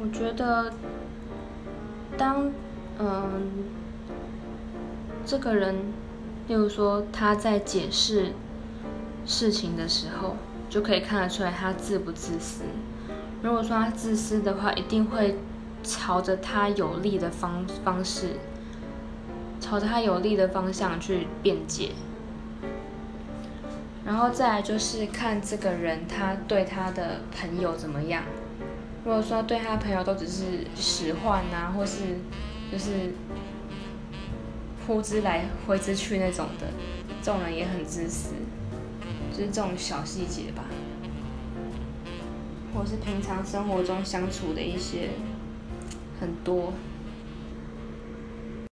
[0.00, 0.72] 我觉得，
[2.16, 2.52] 当
[3.00, 3.50] 嗯
[5.26, 5.74] 这个人，
[6.46, 8.32] 例如说他在解释
[9.26, 10.36] 事情的时候，
[10.70, 12.62] 就可以看得出来他自不自私。
[13.42, 15.36] 如果说他自私的话，一定会
[15.82, 18.36] 朝着他有利的方方式，
[19.60, 21.90] 朝着他有利的方向去辩解。
[24.06, 28.22] 然后再来就是看这个人他对他的朋友怎么样。
[29.08, 30.44] 如果说对他朋友都只是
[30.76, 32.18] 使唤啊，或是
[32.70, 33.14] 就是
[34.86, 36.66] 呼之来挥之去那种的，
[37.22, 38.34] 这种人也很自私。
[39.32, 40.64] 就是这种小细节吧，
[42.74, 45.08] 或是平常生活中相处的一些
[46.20, 46.74] 很多